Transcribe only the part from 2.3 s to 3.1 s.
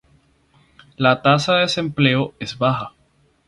es baja.